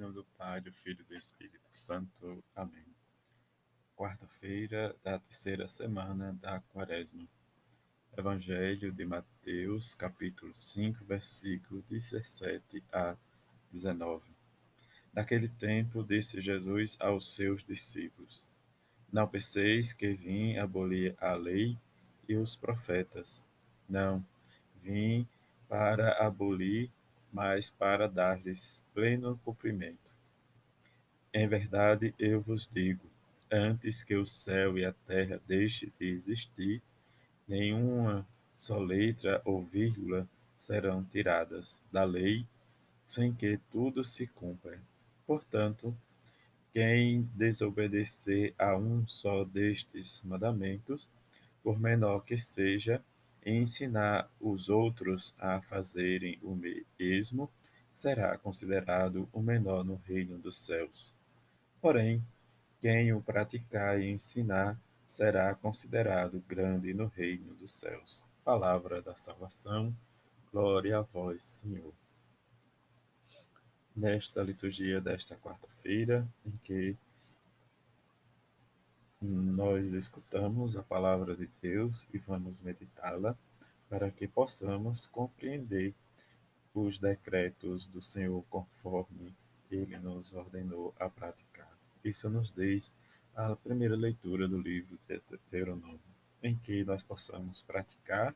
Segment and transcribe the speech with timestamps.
[0.00, 2.42] nome do Pai, do Filho e do Espírito Santo.
[2.56, 2.86] Amém.
[3.94, 7.28] Quarta-feira da terceira semana da Quaresma.
[8.16, 13.14] Evangelho de Mateus, capítulo 5, versículo 17 a
[13.70, 14.30] 19.
[15.12, 18.48] Naquele tempo, disse Jesus aos seus discípulos:
[19.12, 21.76] Não penseis que vim abolir a lei
[22.26, 23.46] e os profetas.
[23.86, 24.24] Não,
[24.82, 25.28] vim
[25.68, 26.90] para abolir
[27.32, 30.10] mas para dar-lhes pleno cumprimento.
[31.32, 33.08] Em verdade eu vos digo:
[33.50, 36.82] antes que o céu e a terra deixem de existir,
[37.46, 42.46] nenhuma só letra ou vírgula serão tiradas da lei,
[43.04, 44.80] sem que tudo se cumpra.
[45.26, 45.96] Portanto,
[46.72, 51.08] quem desobedecer a um só destes mandamentos,
[51.62, 53.02] por menor que seja,
[53.44, 56.54] ensinar os outros a fazerem o
[56.98, 57.50] mesmo,
[57.92, 61.14] será considerado o menor no reino dos céus.
[61.80, 62.22] Porém,
[62.80, 68.24] quem o praticar e ensinar será considerado grande no reino dos céus.
[68.44, 69.94] Palavra da salvação,
[70.52, 71.92] glória a vós, Senhor.
[73.94, 76.96] Nesta liturgia desta quarta-feira, em que
[79.20, 83.36] nós escutamos a palavra de Deus e vamos meditá-la
[83.88, 85.94] para que possamos compreender
[86.72, 89.34] os decretos do Senhor conforme
[89.70, 91.70] ele nos ordenou a praticar.
[92.02, 92.94] Isso nos diz
[93.34, 96.00] a primeira leitura do livro de Deuteronômio,
[96.42, 98.34] em que nós possamos praticar,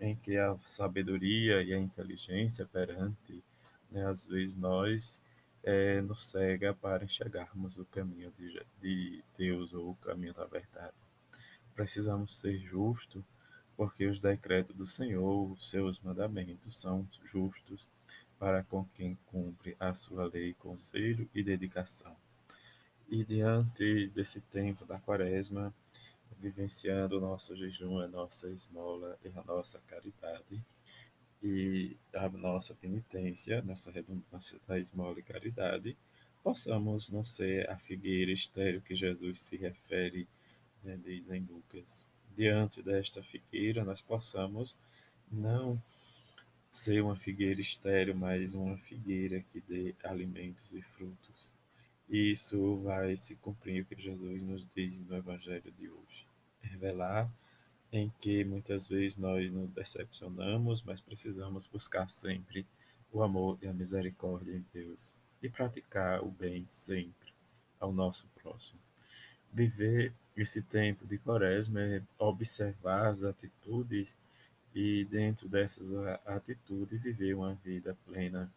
[0.00, 3.42] em que a sabedoria e a inteligência perante,
[3.90, 5.22] né, às vezes nós
[5.62, 10.94] é, nos cega para enxergarmos o caminho de, de Deus ou o caminho da verdade.
[11.74, 13.22] Precisamos ser justos,
[13.76, 17.88] porque os decretos do Senhor, os seus mandamentos, são justos
[18.38, 22.16] para com quem cumpre a sua lei com zelo e dedicação.
[23.08, 25.72] E diante desse tempo da quaresma,
[26.38, 30.62] vivenciando o nosso jejum, a nossa esmola e a nossa caridade,
[31.42, 35.96] e a nossa penitência, nessa redundância da esmola e caridade,
[36.42, 40.26] possamos não ser a figueira estéril que Jesus se refere,
[40.82, 42.06] né, diz em Lucas.
[42.36, 44.76] Diante desta figueira, nós possamos
[45.30, 45.80] não
[46.70, 51.52] ser uma figueira estéril, mas uma figueira que dê alimentos e frutos.
[52.08, 56.26] E isso vai se cumprir o que Jesus nos diz no Evangelho de hoje.
[56.62, 57.30] Revelar
[57.92, 62.66] em que muitas vezes nós nos decepcionamos, mas precisamos buscar sempre
[63.12, 67.32] o amor e a misericórdia em Deus e praticar o bem sempre
[67.78, 68.78] ao nosso próximo.
[69.52, 74.18] Viver esse tempo de quaresma é observar as atitudes
[74.74, 75.94] e, dentro dessas
[76.26, 78.52] atitudes, viver uma vida plena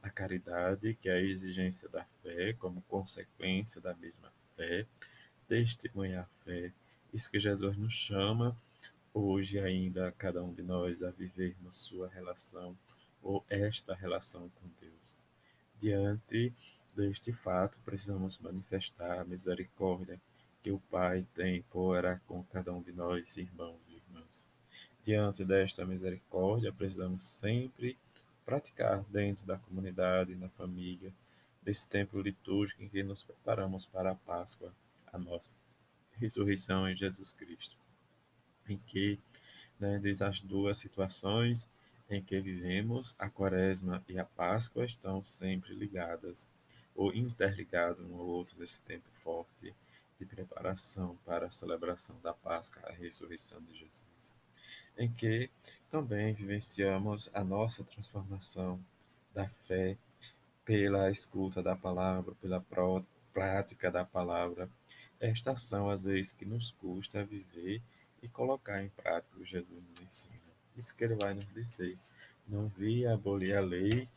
[0.00, 4.86] da caridade, que é a exigência da fé, como consequência da mesma fé,
[5.48, 6.70] testemunhar a fé,
[7.12, 8.56] isso que Jesus nos chama
[9.14, 12.76] hoje ainda cada um de nós a vivermos sua relação
[13.22, 15.16] ou esta relação com Deus.
[15.80, 16.52] Diante
[16.96, 20.20] deste fato, precisamos manifestar a misericórdia
[20.62, 24.48] que o Pai tem para com cada um de nós, irmãos e irmãs.
[25.04, 27.96] Diante desta misericórdia, precisamos sempre
[28.44, 31.12] praticar dentro da comunidade, na família,
[31.62, 34.72] desse tempo litúrgico em que nos preparamos para a Páscoa,
[35.12, 35.54] a nossa
[36.16, 37.83] ressurreição em Jesus Cristo
[38.68, 39.18] em que,
[39.78, 41.70] né, as duas situações
[42.08, 46.48] em que vivemos, a Quaresma e a Páscoa estão sempre ligadas
[46.94, 49.74] ou interligadas um ao outro nesse tempo forte
[50.18, 54.36] de preparação para a celebração da Páscoa, a ressurreição de Jesus,
[54.96, 55.50] em que
[55.90, 58.80] também vivenciamos a nossa transformação
[59.34, 59.96] da fé
[60.64, 62.64] pela escuta da palavra, pela
[63.32, 64.68] prática da palavra.
[65.20, 67.82] Estas são as vezes que nos custa viver
[68.24, 70.40] e colocar em prática o que Jesus nos ensina.
[70.74, 71.98] Isso que ele vai nos dizer.
[72.48, 74.08] Não vi abolir a lei,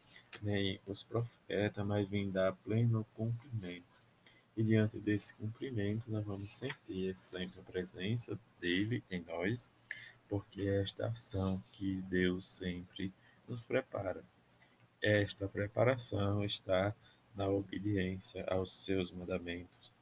[0.42, 3.86] nem os profetas, mas vim dar pleno cumprimento.
[4.56, 9.70] E diante desse cumprimento, nós vamos sentir sempre a presença dele em nós,
[10.28, 13.14] porque é esta ação que Deus sempre
[13.48, 14.24] nos prepara.
[15.02, 16.96] Esta preparação está
[17.36, 19.94] na obediência aos seus mandamentos,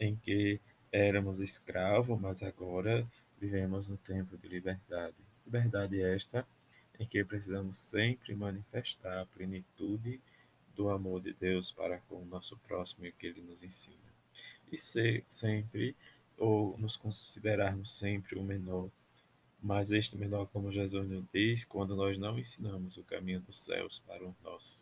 [0.00, 0.58] em que
[0.90, 3.06] éramos escravos, mas agora
[3.42, 5.16] Vivemos no tempo de liberdade.
[5.44, 6.46] Liberdade esta
[6.96, 10.20] em que precisamos sempre manifestar a plenitude
[10.76, 13.96] do amor de Deus para com o nosso próximo e o que ele nos ensina.
[14.70, 15.96] E ser sempre,
[16.38, 18.88] ou nos considerarmos sempre o menor,
[19.60, 23.98] mas este menor, como Jesus nos diz, quando nós não ensinamos o caminho dos céus
[24.06, 24.80] para o nosso,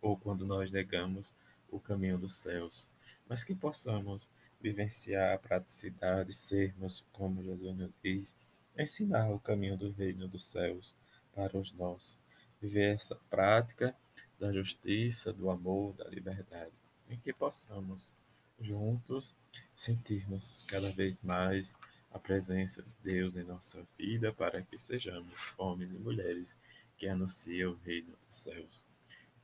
[0.00, 1.34] ou quando nós negamos
[1.70, 2.88] o caminho dos céus,
[3.28, 8.34] mas que possamos vivenciar a praticidade, sermos, como Jesus nos diz,
[8.76, 10.94] ensinar o caminho do reino dos céus
[11.34, 12.16] para os nossos.
[12.60, 13.94] Viver essa prática
[14.38, 16.72] da justiça, do amor, da liberdade,
[17.08, 18.12] em que possamos
[18.60, 19.34] juntos
[19.74, 21.74] sentirmos cada vez mais
[22.10, 26.58] a presença de Deus em nossa vida para que sejamos homens e mulheres
[26.96, 28.87] que anunciam o reino dos céus.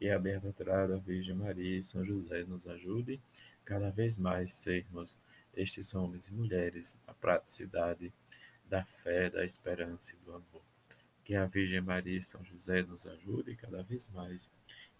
[0.04, 3.18] Que a bem-aventurada Virgem Maria e São José nos ajude
[3.64, 5.18] cada vez mais sermos
[5.56, 8.12] estes homens e mulheres na praticidade
[8.68, 10.62] da fé, da esperança e do amor.
[11.24, 14.52] Que a Virgem Maria e São José nos ajude cada vez mais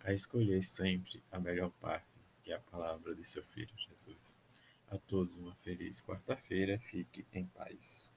[0.02, 4.38] a escolher sempre a melhor parte, que é a palavra de seu Filho Jesus.
[4.88, 6.78] A todos uma feliz quarta-feira.
[6.78, 8.10] Fique em paz.